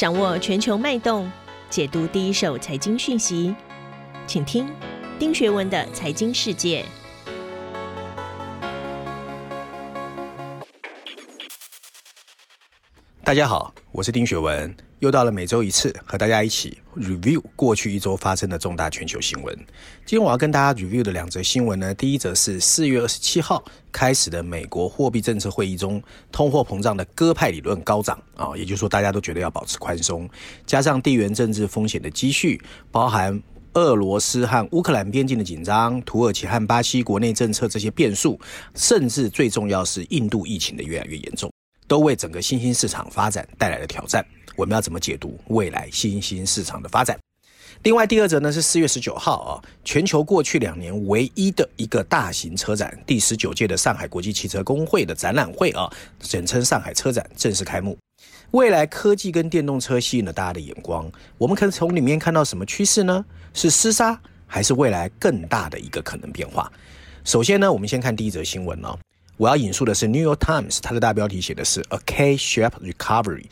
[0.00, 1.30] 掌握全球脉动，
[1.68, 3.54] 解读第一手财经讯息，
[4.26, 4.66] 请听
[5.18, 6.82] 丁学文的《财经世界》。
[13.22, 19.56] 大家好，我是丁学文，又到了每周一次和大家一起 review 过去一周发生的重大全球新闻。
[20.04, 30.28] 今天我要跟大家 review 的两则新闻呢，第一则是四月二十七号开始的美国货币政策会议中，通货膨胀的鸽派理论高涨啊，也就是说大家都觉得要保持宽松，
[30.66, 33.42] 加上地缘政治风险的积蓄，包含
[33.72, 38.38] 俄罗斯和乌克兰边境的紧张、土耳其和巴西国内政策这些变数，
[38.74, 41.50] 甚至最重要是印度疫情的越来越严重。
[41.88, 44.24] 都为整个新兴市场发展带来了挑战。
[44.56, 47.18] 我们要怎么解读未来新兴市场的发展？
[47.82, 49.52] 另外，第二则呢是四月十九号啊，
[49.84, 57.96] 全球过去两年唯一的一个大型车展——第十九届的上海国际汽车工会的展览会啊，简称上海车展正式开幕。
[58.50, 63.24] 未来科技跟电动车吸引了大家的眼光，我们可以从里面看到什么趋势呢？
[63.54, 66.70] 是厮杀，还是未来更大的一个可能变化？
[67.24, 68.98] 首先呢，我们先看第一则新闻哦。
[69.36, 73.46] 我要引述的是《New York Times》，它的大标题写的是 “A K-Shape recovery”。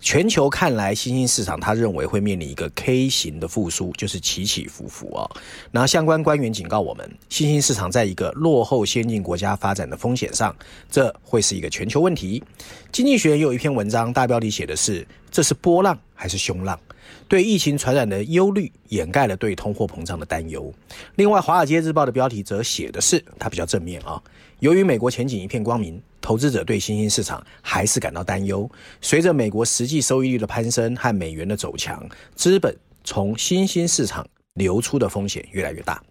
[0.00, 5.28] 全球看来，新兴市场他认为会面临一个 K 型的复苏，就是起起伏伏啊。
[5.70, 10.56] 然后相关官员警告我们，新兴市场在一个落后先进国家发展的风险上，
[10.90, 12.42] 这会是一个全球问题。
[12.90, 16.80] 经济学有一篇文章，大标题写的是“这是波浪还是凶浪”。
[17.28, 20.72] 对疫情传染的忧虑掩盖了对通货膨胀的担忧。
[21.16, 24.20] 另外，《华尔街日报》的标题则写的是它比较正面啊。
[24.60, 28.70] 由于美国前景一片光明，投资者对新兴市场还是感到担忧。
[29.00, 36.02] 随着美国实际收益率的攀升和美元的走强，资本从新兴市场流出的风险越来越大。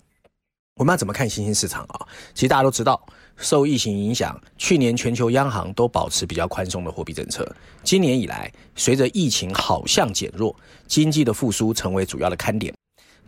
[0.76, 2.08] 我们要怎么看新兴市场啊？
[2.34, 3.06] 其实大家都知道。
[3.36, 7.50] 受疫情影响，去年全球央行都保持比较宽松的货币政策。
[7.84, 10.54] 今年以来，随着疫情好像减弱，
[10.88, 12.74] 经济的复苏成为主要的看点，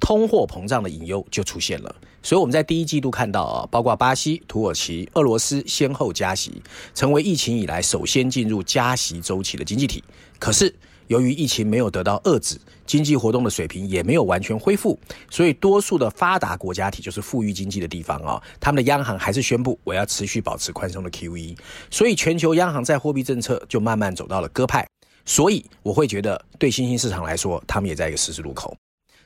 [0.01, 1.95] 通货膨胀的隐忧就出现了。
[2.21, 6.61] 所以我们在第一季度看到啊，包括巴西、土耳其、俄罗斯先后加息，
[6.93, 10.03] 成为疫情以来首先进入加息周期的经济体。
[10.37, 10.75] 可是，
[11.07, 21.57] 由于疫情没有得到遏制，经济活动的水平也没有完全恢复，所以多数的发达国家体，就是富裕经济的地方啊，他们的央行还是宣布我要持续保持宽松的 QE，
[21.89, 24.87] 所以全球央行在货币政策就慢慢走到了鸽派，
[25.25, 28.75] 所以我会觉得对新兴市场来说，他们也在一个十字路口。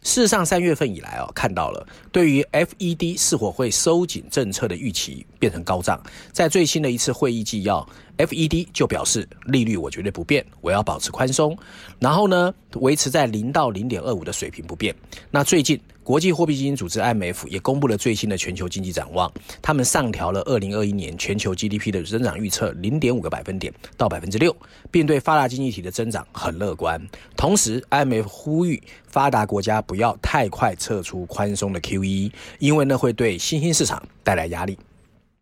[0.05, 5.99] 事实上，三月份以来哦，看到了对于 FED 是否会收紧政策的预期变成高涨。
[6.31, 7.85] 在最新的一次会议纪要
[8.19, 11.57] ，FED 就表示利率我绝对不变，我要保持宽松，
[11.99, 14.95] 然后呢，维持在零到零点二五的水平不变。
[15.31, 15.77] 那最近。
[16.05, 24.55] 国际货币基金组织 IMF 也公布了最新的全球经济展望，他们上调了2021年全球 GDP 的增长预测0.5个百分点到百分之六，
[24.91, 27.01] 并对发达经济体的增长很乐观。
[27.35, 34.77] 同时，IMF 呼吁发达国家不要太快撤出宽松的 QE，因为呢会对新兴市场带来压力。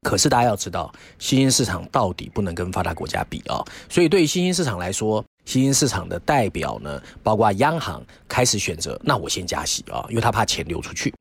[0.01, 11.13] 可是大家要知道，新兴市场到底不能跟发达国家比啊，所以对于新兴市场来说，新兴市场的代表呢，包括央行开始选择，那我先加息啊，因为他怕钱流出去。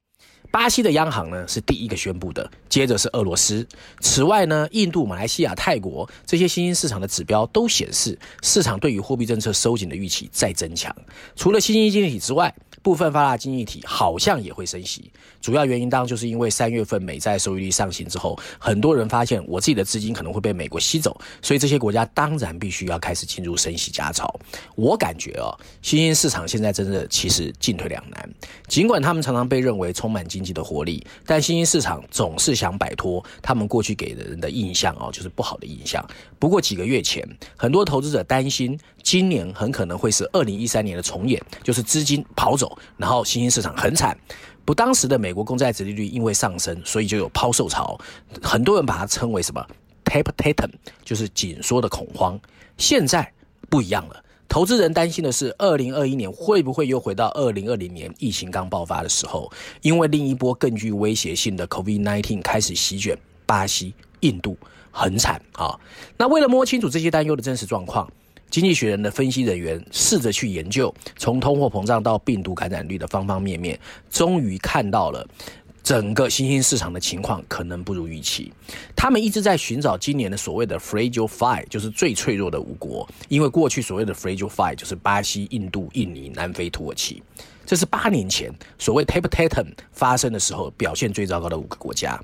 [0.50, 3.66] 巴西的央行呢是第一个宣布的，接着是俄罗斯。
[4.00, 10.94] 此外呢，印度、马来西亚、泰国这些新兴市场的指标都显示，市场对于货币政策收紧的预期在增强。
[11.34, 15.10] 除了新兴经济体之外，部分发达经济体好像也会升息，
[15.40, 24.34] 主要原因当然就是因为三月份美债收益率上行之后，很多人发现我自己的资金可能会被美国吸走，所以这些国家当然必须要开始进入升息加潮。
[24.74, 28.28] 我感觉哦，新兴市场现在真的其实进退两难，
[28.66, 36.04] 尽管他们常常被认为充满经济的活力，但新兴市场总是想摆脱他们过去给人的印象哦，就是不好的印象。
[36.40, 37.24] 不过几个月前，
[37.56, 42.71] 很多投资者担心今年很可能会是二零一三年的重演，就是资金跑走。
[42.96, 44.16] 然后新兴市场很惨，
[44.64, 47.98] 不，当时的美国公债殖利率因为上升，所以就有抛售潮，
[48.42, 49.66] 很多人把它称为什么
[50.04, 50.70] “tap tatum，
[51.04, 52.38] 就是紧缩的恐慌。
[52.76, 53.32] 现在
[53.68, 63.16] 不一样了，投资人担心的是，二零二一年会不会又回到二零二零年疫情刚爆发的时候，因为另一波更具威胁性的 COVID nineteen 开始席卷
[63.46, 64.56] 巴西、印度，
[64.90, 65.78] 很惨啊。
[66.16, 68.10] 那为了摸清楚这些担忧的真实状况。
[68.52, 75.26] 经济学人的分析人员试着去研究从通货膨胀到病毒感染率的方方面面，终于看到了
[75.82, 78.52] 整个新兴市场的情况可能不如预期。
[78.94, 87.22] 他们一直在寻找今年的所谓的 fragile five，就是最脆弱的五国，因为过去所谓的 fragile five 就是巴西、印度、印尼、南非、土耳其，
[87.64, 92.22] 这是八年前所谓 tape tatum 发生的时候表现最糟糕的五个国家。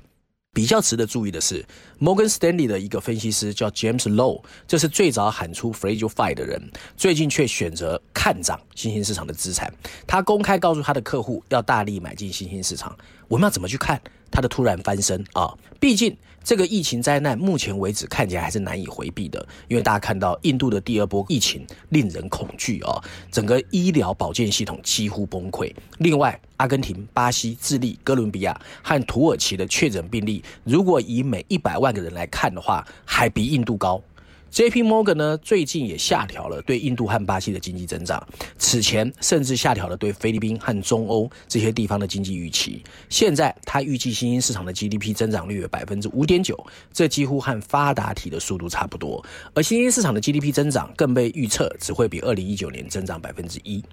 [0.51, 1.63] 比较值得注意的是
[1.99, 6.61] 摩根士丹利的一个分析师叫 James Low，这是最早喊出 Fragile Five 的人，
[6.97, 9.71] 最近却选择看涨新兴市场的资产。
[10.07, 12.97] 他公开告诉他的客户要大力买进新兴市场。
[13.27, 14.01] 我们要怎么去看
[14.31, 15.53] 它的突然翻身啊？
[15.79, 16.15] 毕竟。
[16.41, 22.99] 这个疫情灾难目前为止看起来还是难以回避的，因为大家看到印度的第二波疫情令人恐惧啊，
[23.29, 25.71] 整个医疗保健系统几乎崩溃。
[25.97, 34.01] 另外，阿根廷、巴西、智利、哥伦比亚和土耳其的确诊病例，如果以每一百万个人来看的话，还比印度高。
[34.51, 34.83] J.P.
[34.83, 38.21] Morgan 呢，最近也下调了对印度和巴西的经济增长，
[38.57, 42.83] 此前甚至下调了对菲律宾和中欧这些地方的经济预期。
[43.09, 46.57] 现在他预计新兴市场的 GDP 增长率为百分之五点九，
[46.91, 49.23] 这几乎和发达体的速度差不多。
[49.53, 53.83] 而新兴市场的 GDP 增长更被预测只会比二零一九年增长百分之一。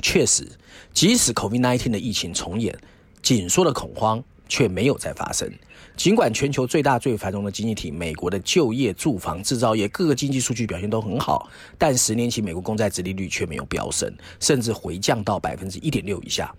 [0.00, 0.48] 确实，
[0.94, 2.76] 即使 COVID-19 的疫情重演，
[3.20, 5.50] 紧缩的恐慌却没有再发生。
[5.96, 16.54] 尽管全球最大最繁荣的经济体美国的就业、住房、制造业各个经济数据表现都很好，但十年期美国公债殖利率却没有飙升，甚至回降到百分之一点六以下。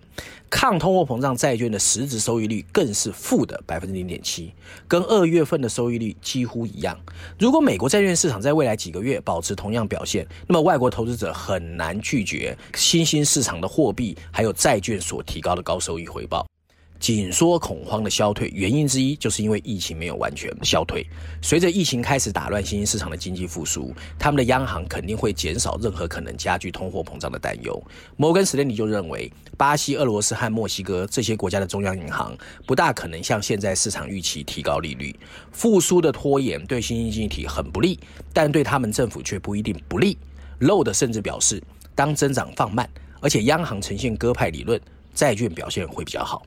[0.50, 4.52] 抗通货膨胀债券的实质收益率更是负的百分之零点七，
[4.86, 6.98] 跟二月份的收益率几乎一样。
[7.38, 16.46] 如果美国债券市场在未来几个月保持同样表现，那么外国投资者很难拒绝新兴市场的货币还有债券所提高的高收益回报。
[17.00, 21.04] 紧缩恐慌的消退原因之一，就是因为疫情没有完全消退。
[21.40, 27.82] 随着疫情开始打乱新兴市场的经济复苏，他们的央行肯定会减少任何可能加剧通货膨胀的担忧。
[28.18, 32.36] 摩根史丹利就认为，巴西、俄罗斯和墨西哥这些国家的中央银行
[32.66, 35.18] 不大可能像现在市场预期提高利率。
[35.52, 37.98] 复苏的拖延对新兴经济体很不利，
[38.34, 40.18] 但对他们政府却不一定不利。
[40.60, 41.62] Low 甚至表示，
[41.94, 42.86] 当增长放慢，
[43.22, 44.78] 而且央行呈现鸽派理论，
[45.14, 46.42] 债券表现会比较好。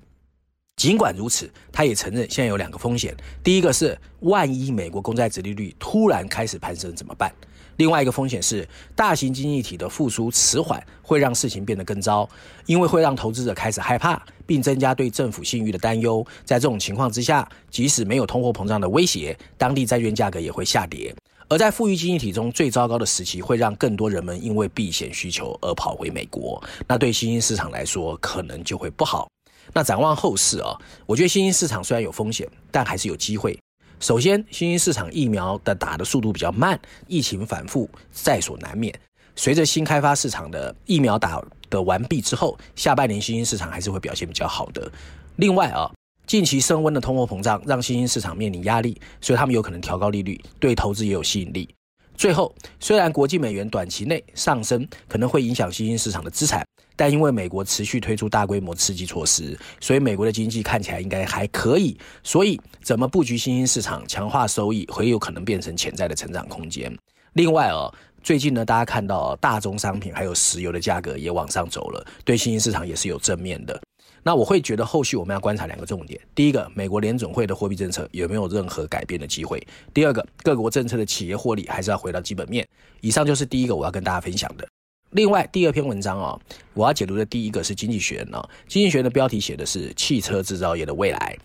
[0.75, 3.15] 尽管如此，他也承认现在有两个风险。
[3.41, 7.33] 第一个是，万一美国公债殖利率突然开始攀升怎么办？
[7.77, 12.27] 另外一个风险是，大型经济体的复苏迟缓会让事情变得更糟，
[12.65, 16.25] 因为会让投资者开始害怕，并增加对政府信誉的担忧。
[16.43, 21.15] 在这种情况之下，即使没有通货膨胀的威胁，当地债券价格也会下跌。
[21.47, 26.61] 而在富裕经济体中最糟糕的时期，会让更多人们因为避险需求而跑回美国。
[26.87, 29.27] 那对新兴市场来说，可能就会不好。
[29.71, 30.75] 那展望后市啊，
[31.05, 33.57] 我觉得新兴市场虽然有风险，但还是有机会。
[33.99, 36.77] 首先，新兴市场疫苗的打的速度比较慢，
[37.07, 38.93] 疫情反复在所难免。
[39.35, 44.91] 随着新开发市场的疫苗打的完毕之后，下半年新兴市场还是会表现比较好的。
[45.37, 45.89] 另外啊，
[46.27, 51.73] 近期升温的通货膨胀让新兴市场面临压力，所以他们有可能调高利率，对投资也有吸引力。
[52.15, 56.63] 最后，虽然国际美元短期内上升可能会影响新兴市场的资产。
[56.95, 61.97] 但因为美国持续推出大规模刺激措施，所以美国的经济看起来应该还可以。
[62.21, 66.95] 所以，怎么布局新兴市场，强化收益，很有可能变成潜在的成长空间。
[67.33, 73.81] 另外哦，最近呢，大家看到大宗商品还有石油的价格也往上走了，对新兴市场也是有正面的。
[74.23, 79.59] 那我会觉得后续我们要观察两个重点：第一个，美国联总会的货币政策有没有任何改变的机会；
[79.93, 82.67] 第二个，各国政策的企业获利还是要回到基本面。
[83.01, 84.65] 以上就是第一个我要跟大家分享的。
[85.11, 86.39] 另外，第二篇文章哦，
[86.73, 91.37] 我要解读的第一个是《经济学人》哦，《经济学人》的标题写的是汽车制造业的未来。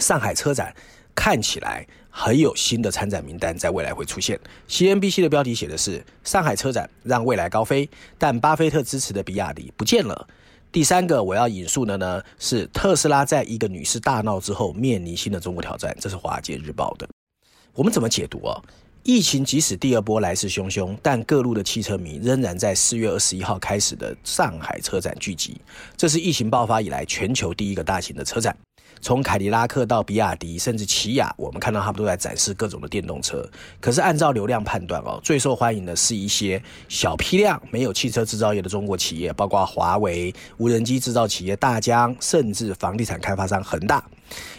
[0.00, 0.74] 上海车展
[1.14, 4.40] 看起来很有新的参展名单在未来会出现。
[4.68, 7.88] CNBC 的标题写的是上海车展让未来高飞，
[8.18, 10.26] 但巴菲特支持的比亚迪不见了。
[10.72, 17.06] 第三个我要引述的呢是特斯拉在一个女士大闹之后面临新的中国挑战，这是华尔街日报的。
[17.74, 18.58] 我们怎么解读啊？
[19.02, 25.60] 疫情即使第二波来势汹汹，但各路的汽车迷仍然在四月二十一号开始的上海车展聚集。
[25.94, 28.56] 这是疫情爆发以来全球第一个大型的车展。
[29.00, 33.44] 从凯迪拉克到比亚迪，甚至起亚，我们看到他们都在展示各种的电动车。
[33.80, 44.04] 可是按照流量判断哦，最受欢迎的是一些小批量没有汽车制造业的中国企业，包括华为、无人机制造企业大疆，甚至房地产开发商恒大。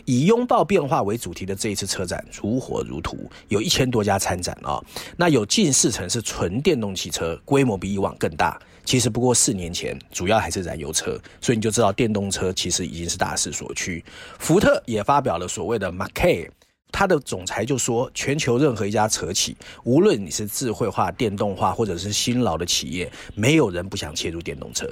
[0.05, 4.79] 以拥抱变化为主题的这一次车展如火如荼，有一千多家参展啊。
[5.17, 8.59] 那有近四成是纯电动汽车，规模比以往更大。
[8.85, 14.03] 其实不过四年前，主要还是燃油车，所以你就知道电动车其实已经是大势所趋。
[14.39, 16.49] 福特也发表了所谓的 Mach，
[16.91, 24.85] 他的总裁就说，全球任何一家车企，无论你是智慧化、电动化，或者是新老的企业，没有人不想切入电动车。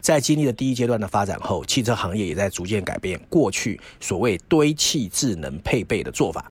[0.00, 6.48] 在经历了第一阶段的发展后，汽车行业也在逐渐改变过去所谓堆砌智能配备的做法。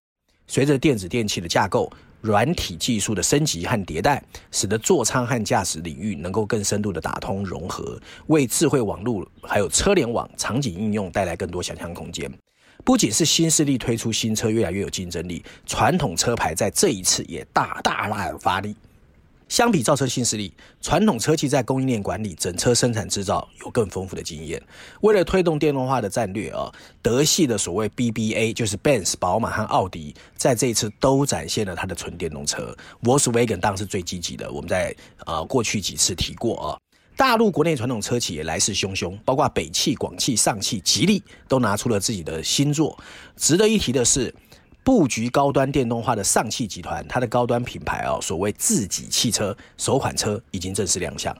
[0.48, 1.92] 随着电子电器的架构。
[2.22, 12.32] 软体技术的升级和迭代，使得座舱和驾驶领域能够更深度的打通融合，为智慧网路还有车联网场景应用带来更多想象空间。
[12.84, 18.76] 不仅是新势力推出新车越来越有竞争力，传统车牌在这一次也大大大发力。
[19.50, 24.62] 相比造车新势力，传统车企在供应链管理、整车生产制造有更丰富的经验。
[25.02, 26.70] 为了推动电动化的战略啊，
[27.02, 32.76] 德系的所谓 BBA 就是 Benz、宝马和奥迪，在这一次都展现了它的纯电动车。
[33.04, 36.78] Volkswagen 当然是最积极的，我们在呃过去几次提过啊。
[37.16, 42.98] 大陆国内传统车企也来势汹汹，包括北汽、广汽、上汽、吉利都拿出了自己的新作。
[43.36, 44.34] 值得一提的是。
[44.88, 51.36] 布局高端电动化的上汽集团，它的高端品牌哦，所谓自己汽车首款车已经正式亮相。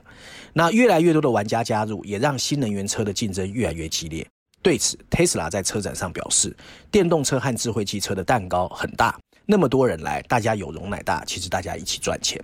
[0.52, 4.28] 那越来越多的玩家加入，也让新能源车的竞争越来越激烈。
[4.60, 6.54] 对此，Tesla 在车展上表示，
[6.90, 12.38] 电动车和智慧汽车的蛋糕很大，那么多人来，大家有容乃大，其实大家一起赚钱。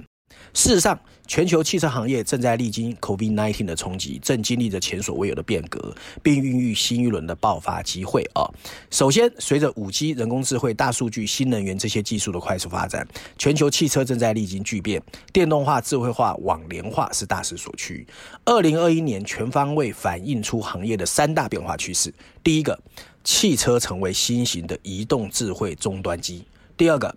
[0.54, 8.44] 事实上，全球汽车行业正在历经 COVID-19 的冲击，正经历着前所未有的变革，并孕育新一轮的爆发机会啊！
[8.90, 13.06] 首先，随着五 G、人工智慧、大数据、新能源这些技术的快速发展，
[13.38, 15.02] 全球汽车正在历经巨变，
[15.32, 18.06] 电动化、智慧化、网联化是大势所趋。
[18.44, 22.12] 二零二一年全方位反映出行业的三大变化趋势：
[22.42, 22.78] 第一个，
[23.24, 26.44] 汽车成为新型的移动智慧终端机；
[26.76, 27.14] 第二个，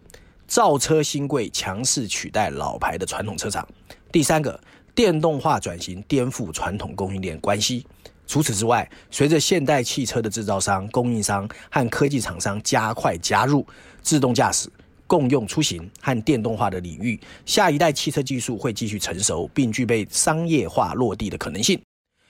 [0.47, 3.67] 造车新贵强势取代老牌的传统车厂。
[4.11, 4.59] 第三个，
[4.95, 7.85] 电动化转型颠覆传统供应链关系。
[8.25, 13.65] 除此之外，随着现代汽车的制造商、供应商和科技厂商加快加入
[14.01, 14.69] 自动驾驶、
[15.05, 21.81] 共用出行和电动化的领域，下一代汽车技术会继续成熟，并具备商业化落地的可能性。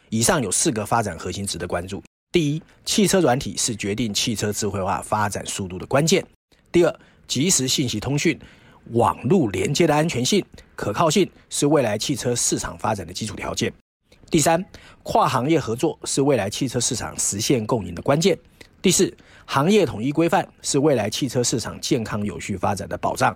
[0.10, 6.22] 以上有四个发展核心值得关注：第一，汽车软体是决定汽车智慧化发展速度的关键；
[6.72, 8.40] 第二，即时信息通讯、
[8.92, 10.44] 网络连接的安全性、
[10.76, 13.72] 可靠性是未来汽车市场发展的基础条件。
[14.30, 14.64] 第三，
[15.04, 18.38] 跨行业合作是未来汽车市场实现共赢的关键。
[18.82, 19.16] 第四，
[19.46, 23.36] 行业统一规范是未来汽车市场健康有序发展的保障。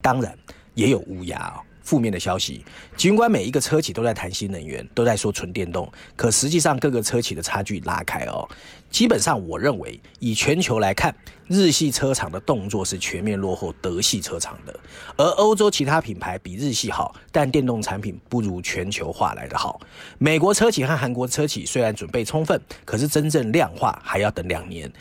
[0.00, 0.36] 当然，
[0.74, 1.67] 也有乌鸦哦。
[1.88, 2.62] 负面的消息，
[2.98, 8.46] 尽管每一个车企都在谈新能源，都在说纯电动，可实际上各个车企的差距拉开哦。
[8.90, 11.14] 基本上，我认为以全球来看，
[11.46, 14.80] 日系车厂的动作是全面落后德系车厂的，
[15.16, 19.80] 而欧洲其他品牌比日系好，但电动产品不如全球化来的好。
[20.18, 24.92] 美国车企和韩国车企虽然准备充分，可是真正量化还要等两年。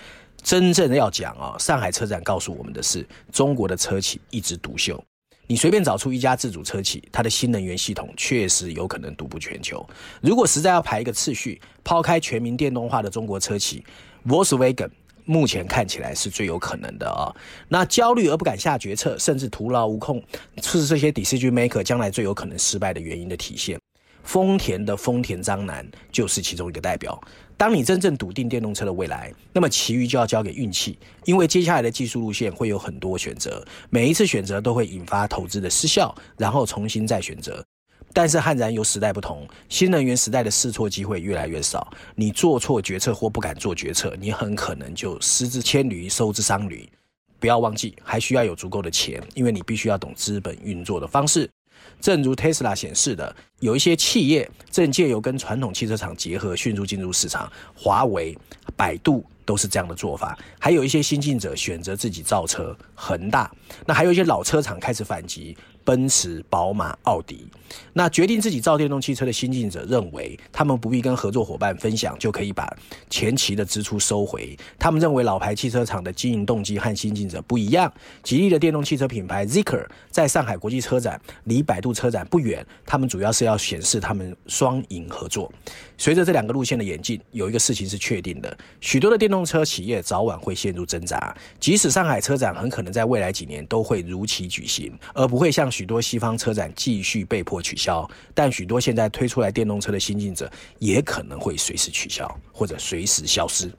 [0.42, 5.04] 真正要讲啊，上海车展告诉我们的是，中国的车企一枝独秀。
[5.48, 9.84] 你随便找出一家自主车企，它的新能源系统确实有可能独步全球。
[10.22, 13.84] 如果实在要排一个次序，抛开全民电动化的中国车企
[14.28, 14.90] ，Volkswagen
[15.24, 17.34] 目前看起来是最有可能的啊。
[17.70, 20.22] 那焦虑而不敢下决策，甚至徒劳无控，
[20.62, 23.80] 是这些 decision maker 将来最有可能失败的原因的体现。
[24.28, 27.20] 丰田的丰田章男就是其中一个代表。
[27.56, 37.64] 当你真正笃定电动车的未来，那么其余就要交给运气，因为接下来的技术路线会有很多选择，每一次选择都会引发投资的失效，然后重新再选择。
[38.14, 46.88] 但是悍然由时代不同，新能源时代的试错机会越来越少，你做错决策或不敢做决策，你很可能就失之千驴，收之桑驴。
[47.40, 51.50] 不要忘记，还需要有足够的钱，因为你必须要懂资本运作的方式。
[52.00, 57.52] 正如 Tesla 显示的，有一些企业正借由跟传统汽车厂结合，迅速进入市场。
[57.76, 58.38] 华为、
[58.76, 60.38] 百度都是这样的做法。
[60.60, 63.52] 还有一些新进者选择自己造车，恒大。
[63.86, 65.58] 那还有一些老车厂开始反击。
[65.88, 67.48] 奔驰、宝马、奥迪，
[67.94, 72.70] 那决定自己造电动汽车的新进者认为，他们不必跟合作伙伴分享，就可以把
[73.10, 74.54] 前期的支出收回。
[74.78, 77.90] 他们认为老牌汽车厂的经营动机和新进者不一样。
[78.22, 85.50] 吉利的电动汽车品牌 Zeekr 在上海国际车展离百度车展不远，他们主要是要显示他们双赢合作。
[85.98, 91.34] 随着这两个路线的演进，有一个事情是确定的：许多的电动车企业早晚会陷入挣扎。
[91.62, 95.72] 即使上海车展很可能在未来几年都会如期举行，而不会像。
[95.78, 103.72] 许多西方车展继续被迫取消，但许多现在推出来电动车的新进者也可能会随时取消或者随时消失。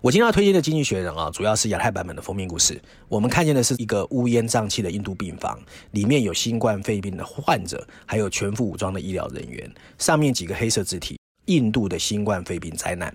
[0.00, 2.80] 我今天要推荐的《经济学人》啊，主要是亚太版本的封面故事。
[3.08, 9.70] 我们看见的是一个乌烟瘴气的印度病房，里面有新冠肺病的患者，还有全副武装的医疗人员。
[9.98, 13.14] 上面几个黑色字体：印度的新冠肺病灾难。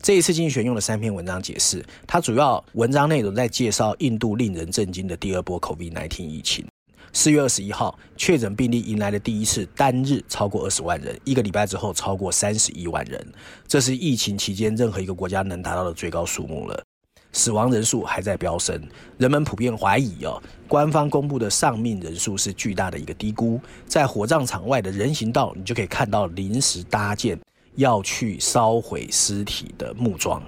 [0.00, 6.64] 这一次经济学用了三篇文章解释，它主要文章内容在介绍印度令人震惊的第二波 COVID-19 疫情。
[7.12, 13.26] 四月二十一号，确诊病例迎来了第一次单日超过二十万人，一个礼拜之后超过三十一万人，
[13.66, 16.84] 这是疫情期间任何一个国家能达到的最高数目了。
[17.32, 18.80] 死亡人数还在飙升，
[19.18, 23.60] 人们普遍怀疑哦，官方公布的丧命人数是巨大的一个低估。
[23.86, 27.38] 在火葬场外的人行道，你就可以看到临时搭建
[27.74, 30.42] 要去烧毁尸体的木桩。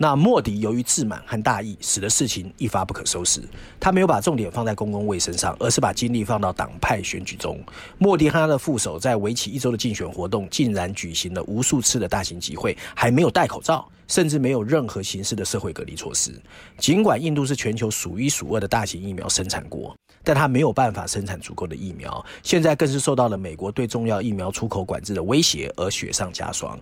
[0.00, 3.42] 那莫迪由于自满和大意，使得事情一发不可收拾。
[3.80, 7.60] 他没有把重点放在公共卫生上，而是把精力放到党派选举中。
[7.98, 16.32] 莫迪和他的副手在为期一周的竞选活动，竟然举行了无数次的大型集会，还没有戴口罩，甚至没有任何形式的社会隔离措施。
[16.78, 26.78] 尽管印度是全球数一数二的大型疫苗生产国，但他没有办法生产足够的疫苗，现在更是受到了美国对重要疫苗出口管制的威胁而雪上加霜。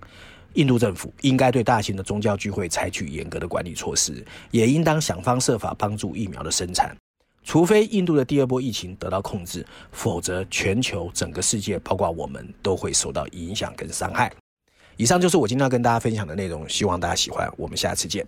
[0.57, 6.97] 印度政府应该对大型的宗教聚会采取严格的管理措施，也应当想方设法帮助疫苗的生产。
[7.45, 14.33] 除非印度的第二波疫情得到控制，否则全球整个世界，包括我们，都会受到影响跟伤害。
[14.97, 17.49] 以上就是我今天要跟大家分享的内容，希望大家喜欢。
[17.57, 18.27] 我们下次见。